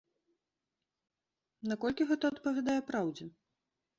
Наколькі 1.73 2.07
гэта 2.11 2.25
адпавядае 2.35 2.79
праўдзе? 2.89 3.25